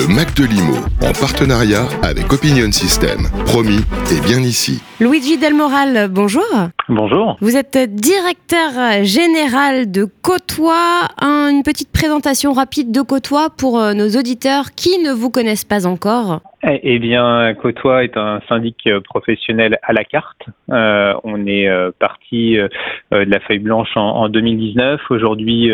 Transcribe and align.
Le 0.00 0.06
Mac 0.14 0.34
de 0.34 0.44
Limo, 0.46 0.76
en 1.02 1.12
partenariat 1.12 1.86
avec 2.02 2.32
Opinion 2.32 2.72
System. 2.72 3.28
Promis, 3.44 3.80
et 4.10 4.20
bien 4.24 4.40
ici. 4.40 4.80
Luigi 4.98 5.36
Delmoral, 5.36 6.08
bonjour. 6.08 6.42
Bonjour. 6.88 7.36
Vous 7.42 7.54
êtes 7.54 7.76
directeur 7.94 9.04
général 9.04 9.90
de 9.90 10.08
Côtois. 10.22 11.06
une 11.20 11.62
petite 11.62 11.90
présentation 11.90 12.54
rapide 12.54 12.92
de 12.92 13.02
Côtois 13.02 13.50
pour 13.50 13.78
euh, 13.78 13.92
nos 13.92 14.08
auditeurs 14.16 14.70
qui 14.74 14.98
ne 15.00 15.12
vous 15.12 15.28
connaissent 15.28 15.66
pas 15.66 15.86
encore. 15.86 16.40
Eh, 16.62 16.78
eh 16.82 16.98
bien, 16.98 17.54
Côtois 17.54 18.04
est 18.04 18.18
un 18.18 18.40
syndic 18.46 18.86
euh, 18.86 19.00
professionnel 19.00 19.78
à 19.82 19.94
la 19.94 20.04
carte. 20.04 20.42
Euh, 20.70 21.14
on 21.24 21.46
est 21.46 21.66
euh, 21.66 21.90
parti 21.98 22.52
de 22.52 22.68
la 23.10 23.40
feuille 23.40 23.60
blanche 23.60 23.96
en, 23.96 24.28
2019. 24.28 25.00
Aujourd'hui, 25.10 25.72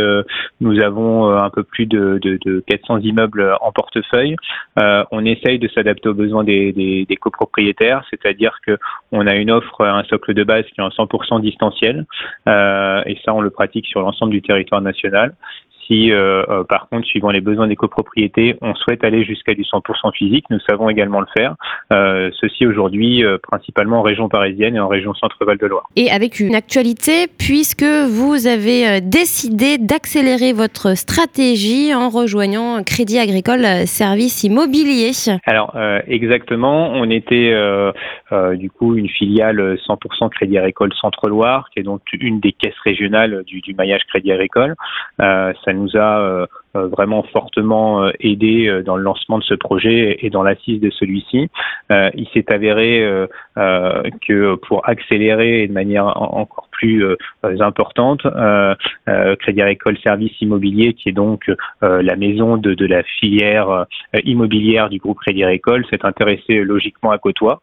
nous 0.60 0.80
avons 0.80 1.28
un 1.28 1.50
peu 1.50 1.64
plus 1.64 1.86
de, 1.86 2.18
400 2.66 3.00
immeubles 3.00 3.56
en 3.60 3.72
portefeuille. 3.72 4.36
on 4.76 5.24
essaye 5.24 5.58
de 5.58 5.68
s'adapter 5.68 6.08
aux 6.08 6.14
besoins 6.14 6.44
des, 6.44 6.72
des 6.72 7.16
copropriétaires, 7.16 8.04
c'est-à-dire 8.10 8.58
que 8.66 8.78
on 9.12 9.26
a 9.26 9.34
une 9.34 9.50
offre, 9.50 9.84
un 9.84 10.04
socle 10.04 10.34
de 10.34 10.44
base 10.44 10.64
qui 10.66 10.80
est 10.80 10.84
en 10.84 10.88
100% 10.88 11.40
distanciel, 11.42 12.06
et 12.46 13.18
ça, 13.24 13.34
on 13.34 13.40
le 13.40 13.50
pratique 13.50 13.86
sur 13.86 14.00
l'ensemble 14.00 14.32
du 14.32 14.40
territoire 14.40 14.80
national. 14.80 15.34
Si, 15.86 16.10
euh, 16.10 16.42
euh, 16.48 16.64
par 16.64 16.88
contre, 16.88 17.06
suivant 17.06 17.30
les 17.30 17.40
besoins 17.40 17.68
des 17.68 17.76
copropriétés, 17.76 18.56
on 18.60 18.74
souhaite 18.74 19.04
aller 19.04 19.24
jusqu'à 19.24 19.54
du 19.54 19.62
100% 19.62 20.12
physique, 20.12 20.44
nous 20.50 20.58
savons 20.68 20.88
également 20.88 21.20
le 21.20 21.26
faire. 21.36 21.54
Euh, 21.92 22.30
ceci 22.40 22.66
aujourd'hui 22.66 23.22
principalement 23.42 24.00
en 24.00 24.02
région 24.02 24.28
parisienne 24.28 24.76
et 24.76 24.80
en 24.80 24.88
région 24.88 25.14
Centre-Val 25.14 25.58
de 25.58 25.66
Loire. 25.66 25.84
Et 25.96 26.10
avec 26.10 26.40
une 26.40 26.54
actualité, 26.54 27.26
puisque 27.38 27.84
vous 27.84 28.46
avez 28.46 29.00
décidé 29.00 29.78
d'accélérer 29.78 30.52
votre 30.52 30.96
stratégie 30.96 31.94
en 31.94 32.08
rejoignant 32.08 32.82
Crédit 32.82 33.18
Agricole 33.18 33.86
Services 33.86 34.44
Immobilier. 34.44 35.12
Alors 35.46 35.76
exactement, 36.06 36.90
on 36.92 37.08
était 37.10 37.54
du 38.54 38.70
coup 38.70 38.96
une 38.96 39.08
filiale 39.08 39.76
100% 39.86 40.30
Crédit 40.30 40.58
Agricole 40.58 40.92
Centre-Loire, 40.94 41.68
qui 41.72 41.80
est 41.80 41.84
donc 41.84 42.02
une 42.12 42.40
des 42.40 42.52
caisses 42.52 42.78
régionales 42.84 43.44
du, 43.44 43.60
du 43.60 43.74
maillage 43.74 44.02
Crédit 44.08 44.32
Agricole. 44.32 44.74
ça 45.18 45.72
nous 45.76 45.96
a 45.96 46.18
euh, 46.20 46.46
vraiment 46.84 47.22
fortement 47.24 48.04
euh, 48.04 48.10
aidé 48.20 48.82
dans 48.84 48.96
le 48.96 49.02
lancement 49.02 49.38
de 49.38 49.44
ce 49.44 49.54
projet 49.54 50.18
et 50.20 50.30
dans 50.30 50.42
l'assise 50.42 50.80
de 50.80 50.90
celui-ci. 50.90 51.48
il 51.90 52.28
s'est 52.32 52.52
avéré 52.52 53.06
que 53.56 54.54
pour 54.66 54.88
accélérer 54.88 55.66
de 55.66 55.72
manière 55.72 56.06
encore 56.16 56.68
plus 56.70 57.04
importante, 57.42 58.26
Crédit 59.40 59.62
Agricole 59.62 59.96
Service 59.98 60.32
Immobilier, 60.40 60.94
qui 60.94 61.08
est 61.08 61.12
donc 61.12 61.50
la 61.82 62.16
maison 62.16 62.56
de, 62.56 62.74
de 62.74 62.86
la 62.86 63.02
filière 63.02 63.86
immobilière 64.24 64.88
du 64.88 64.98
groupe 64.98 65.18
Crédit 65.20 65.44
Agricole, 65.44 65.84
s'est 65.90 66.04
intéressé 66.04 66.64
logiquement 66.64 67.10
à 67.10 67.18
Côtois 67.18 67.60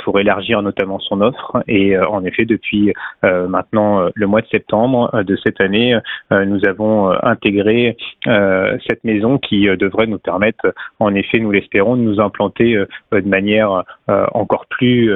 pour 0.00 0.20
élargir 0.20 0.62
notamment 0.62 0.98
son 1.00 1.20
offre. 1.20 1.62
Et 1.68 1.98
en 1.98 2.24
effet, 2.24 2.44
depuis 2.44 2.92
maintenant 3.22 4.08
le 4.14 4.26
mois 4.26 4.42
de 4.42 4.48
septembre 4.48 5.22
de 5.22 5.36
cette 5.36 5.60
année, 5.60 5.98
nous 6.30 6.64
avons 6.66 7.10
intégrer 7.22 7.96
euh, 8.26 8.45
cette 8.88 9.04
maison 9.04 9.38
qui 9.38 9.68
euh, 9.68 9.76
devrait 9.76 10.06
nous 10.06 10.18
permettre, 10.18 10.74
en 10.98 11.14
effet, 11.14 11.38
nous 11.38 11.50
l'espérons, 11.50 11.96
de 11.96 12.02
nous 12.02 12.20
implanter 12.20 12.74
euh, 12.74 12.86
de 13.12 13.28
manière 13.28 13.84
encore 14.08 14.66
plus 14.66 15.10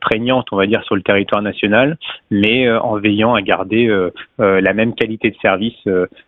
prégnante, 0.00 0.46
on 0.52 0.56
va 0.56 0.66
dire, 0.66 0.82
sur 0.84 0.94
le 0.94 1.02
territoire 1.02 1.40
national, 1.40 1.96
mais 2.30 2.70
en 2.70 2.98
veillant 2.98 3.34
à 3.34 3.40
garder 3.40 3.88
la 4.38 4.72
même 4.74 4.94
qualité 4.94 5.30
de 5.30 5.36
service 5.40 5.76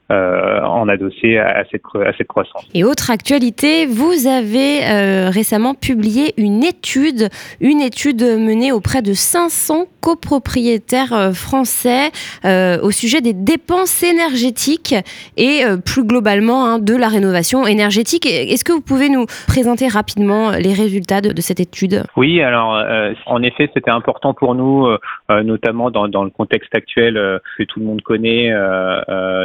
en 0.09 0.89
adossé 0.89 1.39
à 1.39 1.65
cette, 1.71 1.83
croissance. 2.29 2.67
Et 2.73 2.85
autre 2.85 3.11
actualité, 3.11 3.87
vous 3.87 4.27
avez 4.27 5.29
récemment 5.29 5.75
publié 5.75 6.33
une 6.39 6.65
étude, 6.65 7.29
une 7.61 7.81
étude 7.81 8.23
menée 8.23 8.73
auprès 8.73 9.03
de 9.03 9.13
500 9.13 9.87
copropriétaires 10.01 11.33
français 11.35 12.11
au 12.45 12.91
sujet 12.91 13.21
des 13.21 13.35
dépenses 13.35 14.03
énergétiques 14.03 14.95
et 15.37 15.65
euh, 15.65 15.77
plus 15.77 16.05
globalement 16.05 16.38
hein, 16.41 16.79
de 16.79 16.95
la 16.95 17.09
rénovation 17.09 17.67
énergétique. 17.67 18.27
Est-ce 18.27 18.65
que 18.65 18.73
vous 18.73 18.81
pouvez 18.81 19.09
nous 19.09 19.27
présenter 19.47 19.89
rapidement 19.89 20.51
les 20.53 20.73
résultats 20.73 21.21
de, 21.21 21.41
cette 21.41 21.61
étude? 21.61 22.05
Oui, 22.17 22.43
alors 22.43 22.77
euh, 22.77 23.13
en 23.27 23.43
effet, 23.43 23.71
c'était 23.75 23.91
important 23.91 24.35
pour 24.35 24.55
nous, 24.55 24.87
euh, 24.87 25.43
notamment 25.43 25.91
dans, 25.91 26.07
le 26.07 26.31
contexte 26.31 26.75
actuel 26.75 27.15
que 27.57 27.63
tout 27.65 27.81
le 27.81 27.87
monde 27.87 28.03
connaît, 28.03 28.53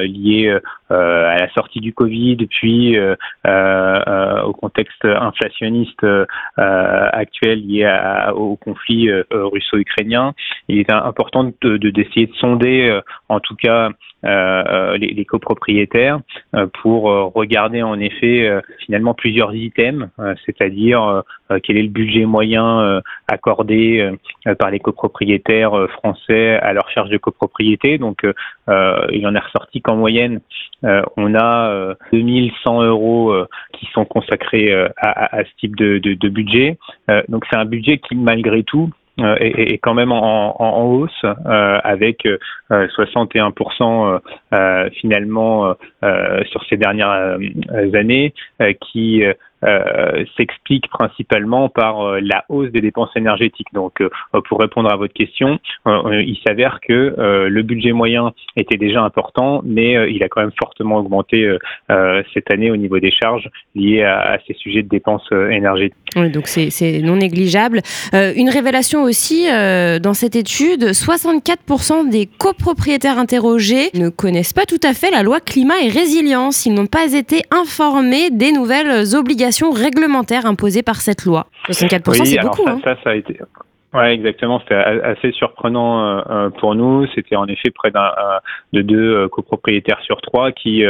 lié 0.04 0.58
à 0.94 1.38
la 1.38 1.50
sortie 1.54 1.80
du 1.80 1.94
Covid, 1.94 2.38
puis 2.48 2.98
au 3.00 4.54
contexte 4.54 5.06
inflationniste 5.06 6.06
actuel 6.58 7.66
lié 7.66 7.90
au 8.36 8.56
conflit 8.56 9.10
russo-ukrainien. 9.32 10.34
Il 10.68 10.80
est 10.80 10.92
important 10.92 11.52
de 11.62 11.78
d'essayer 11.78 12.28
de, 12.28 12.34
sonder, 12.36 13.00
en 13.30 13.40
tout 13.40 13.56
cas, 13.56 13.90
les, 14.24 15.14
les 15.14 15.26
copropriétaires 15.26 16.20
euh, 16.56 16.68
pour 16.82 17.10
euh, 17.10 17.26
regarder 17.26 17.82
en 17.84 18.00
effet 18.00 18.48
euh, 18.48 18.62
finalement 18.86 19.14
plusieurs 19.14 19.54
items, 19.56 20.10
c'est-à-dire 20.46 21.24
quel 21.64 21.78
est 21.78 21.84
le 21.84 21.90
budget 21.90 22.26
moyen 22.26 23.02
accordé 23.28 24.12
par 24.58 24.72
les 24.72 24.80
copropriétaires 24.80 25.74
français 25.92 26.56
à 26.56 26.74
leur 26.74 26.90
charge 26.90 27.10
de 27.10 27.18
copropriété. 27.18 27.98
Donc 27.98 28.22
il 28.24 29.28
en 29.28 29.36
est 29.36 29.40
ressorti 29.40 29.82
qu'en 29.82 29.96
moyenne, 29.96 30.42
on 31.18 31.36
a 31.36 31.96
2100 32.12 32.84
euros 32.84 33.34
qui 33.74 33.88
sont 33.94 34.06
consacrés 34.06 34.74
à, 34.98 35.44
ce 35.44 35.50
type 35.60 35.76
de, 35.76 35.98
de 36.00 36.30
budget. 36.30 36.78
donc 37.30 37.46
c'est 37.50 37.58
un 37.58 37.66
budget 37.66 38.00
qui 38.00 38.16
malgré 38.16 38.64
tout 38.64 38.90
euh, 39.20 39.36
est, 39.40 39.78
quand 39.78 39.94
même 39.94 40.12
en, 40.12 40.60
en, 40.60 40.86
hausse 40.86 41.24
euh, 41.24 41.80
avec 41.84 42.28
61% 42.72 44.20
euh, 44.54 44.90
finalement 45.00 45.76
sur 46.48 46.66
ces 46.68 46.78
dernières 46.78 47.38
années 47.94 48.34
qui 48.82 49.24
euh, 49.64 50.26
s'explique 50.36 50.90
principalement 50.90 51.70
par 51.70 52.02
euh, 52.02 52.20
la 52.22 52.44
hausse 52.50 52.70
des 52.72 52.82
dépenses 52.82 53.12
énergétiques. 53.16 53.68
Donc, 53.74 54.02
euh, 54.02 54.10
pour 54.50 54.60
répondre 54.60 54.92
à 54.92 54.98
votre 54.98 55.14
question, 55.14 55.60
il 55.86 56.38
s'avère 56.46 56.80
que 56.82 57.16
le 57.48 57.62
budget 57.62 57.92
moyen 57.92 58.34
était 58.56 58.78
déjà 58.78 59.02
important, 59.02 59.62
mais 59.64 60.12
il 60.12 60.24
a 60.24 60.28
quand 60.28 60.42
même 60.42 60.52
fortement 60.60 60.98
augmenté 60.98 61.58
cette 62.34 62.52
année 62.52 62.72
au 62.72 62.78
niveau 62.78 63.00
des 63.00 63.12
charges 63.12 63.50
liées 63.76 64.04
à, 64.04 64.40
ces 64.48 64.54
sujets 64.54 64.82
de 64.82 64.88
dépenses 64.88 65.28
énergétiques. 65.32 65.96
Oui, 66.16 66.30
donc 66.30 66.48
c'est 66.48 67.02
non 67.02 67.18
négligeable. 67.18 67.82
une 68.14 68.50
révélation 68.50 69.04
aussi 69.04 69.48
dans 69.48 70.14
cette 70.14 70.36
étude, 70.36 70.84
64% 70.84 72.10
des 72.10 72.26
copropriétaires 72.26 73.18
interrogés 73.18 73.90
ne 73.94 74.10
connaissent 74.10 74.54
pas 74.54 74.66
tout 74.66 74.82
à 74.84 74.94
fait 74.94 75.12
la 75.12 75.24
loi 75.24 75.40
climat 75.40 75.82
et 75.84 75.90
résilience. 75.90 76.66
Ils 76.66 76.74
n'ont 76.74 76.88
pas 76.88 77.14
été 77.14 77.42
informés 77.52 78.30
des 78.32 78.52
nouvelles 78.52 79.16
obligations 79.16 79.53
réglementaires 79.62 80.46
imposées 80.46 80.84
par 80.84 81.02
cette 81.02 81.26
loi. 81.26 81.48
64%, 81.68 82.26
c'est 82.26 82.40
beaucoup. 82.40 82.66
Ça, 82.66 82.72
hein. 82.72 82.98
ça, 83.04 83.10
a 83.12 83.16
été. 83.16 83.40
Ouais, 83.94 84.12
exactement. 84.16 84.60
C'était 84.60 84.74
assez 84.74 85.32
surprenant 85.34 86.04
euh, 86.04 86.22
euh, 86.30 86.50
pour 86.50 86.74
nous. 86.74 87.06
C'était 87.14 87.36
en 87.36 87.46
effet 87.46 87.70
près 87.70 87.92
d'un 87.92 88.10
de 88.72 88.82
deux 88.82 89.16
euh, 89.16 89.28
copropriétaires 89.28 90.02
sur 90.02 90.20
trois 90.22 90.52
qui, 90.52 90.84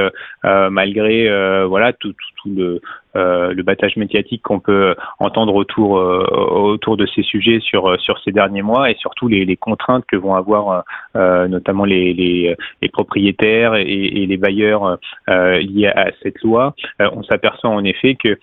malgré 0.44 1.28
voilà 1.66 1.92
tout, 1.94 2.14
tout, 2.14 2.50
le 2.56 2.82
le 3.16 3.62
battage 3.62 3.96
médiatique 3.96 4.42
qu'on 4.42 4.60
peut 4.60 4.96
entendre 5.20 5.54
autour 5.54 5.92
autour 5.92 6.98
de 6.98 7.06
ces 7.06 7.22
sujets 7.24 7.60
sur 7.60 8.00
sur 8.00 8.20
ces 8.24 8.32
derniers 8.32 8.62
mois 8.62 8.90
et 8.90 8.96
surtout 8.96 9.28
les, 9.28 9.46
les 9.46 9.56
contraintes 9.56 10.06
que 10.06 10.16
vont 10.16 10.36
avoir 10.36 10.84
notamment 11.16 11.86
les, 11.86 12.14
les, 12.14 12.56
les, 12.82 12.90
propriétaires 12.90 13.76
et, 13.76 13.84
et 13.84 14.26
les 14.26 14.38
bailleurs 14.38 14.98
liés 15.28 15.92
à 15.96 16.08
cette 16.22 16.42
loi. 16.42 16.74
on 17.00 17.24
s'aperçoit 17.24 17.70
en 17.70 17.84
effet 17.84 18.16
que 18.16 18.38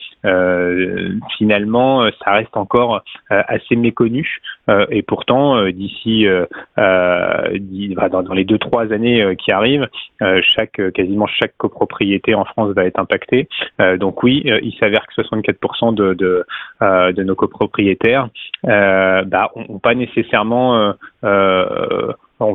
finalement 1.36 2.08
ça 2.24 2.32
reste 2.32 2.56
encore 2.56 3.02
assez 3.28 3.76
méconnu 3.76 4.40
et 4.90 5.02
pourtant 5.02 5.66
d'ici 5.70 6.26
bah, 6.76 8.08
dans, 8.08 8.34
les 8.34 8.44
deux 8.44 8.58
trois 8.58 8.92
années 8.92 9.36
qui 9.36 9.50
arrivent, 9.50 9.88
chaque 10.20 10.80
quasiment 10.92 11.26
chaque 11.26 11.56
copropriété 11.56 12.34
en 12.34 12.44
France 12.44 12.72
va 12.74 12.84
être 12.84 13.00
impactée. 13.00 13.48
donc 13.98 14.22
oui, 14.22 14.42
il 14.44 14.72
s'avère 14.78 15.06
que 15.06 15.22
64% 15.22 15.94
de, 15.94 16.44
euh, 16.82 17.12
nos 17.24 17.34
copropriétaires 17.34 18.28
euh, 18.66 19.22
bah, 19.24 19.50
ont, 19.54 19.78
pas 19.78 19.94
nécessairement 19.94 20.76
euh, 20.76 20.92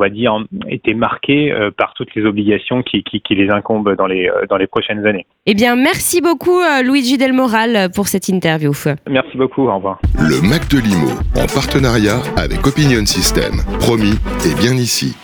va 0.05 0.09
dire, 0.09 0.37
été 0.69 0.93
marqués 0.93 1.53
par 1.77 1.93
toutes 1.95 2.13
les 2.15 2.25
obligations 2.25 2.83
qui, 2.83 3.03
qui, 3.03 3.21
qui, 3.21 3.35
les 3.35 3.49
incombent 3.49 3.95
dans 3.95 4.07
les, 4.07 4.29
dans 4.49 4.57
les 4.57 4.67
prochaines 4.67 5.05
années. 5.05 5.25
Eh 5.45 5.53
bien, 5.53 5.75
merci 5.75 6.21
beaucoup, 6.21 6.59
Luigi 6.83 7.17
Del 7.17 7.33
Moral, 7.33 7.89
pour 7.93 8.07
cette 8.07 8.27
interview. 8.29 8.71
Merci 9.09 9.37
beaucoup, 9.37 9.63
au 9.67 9.75
revoir. 9.75 9.99
Le 10.19 10.41
Mac 10.47 10.67
de 10.69 10.79
Limo, 10.79 11.11
en 11.35 11.47
partenariat 11.47 12.19
avec 12.37 12.65
Opinion 12.65 13.05
System. 13.05 13.53
Promis, 13.79 14.15
et 14.45 14.55
bien 14.59 14.73
ici. 14.73 15.15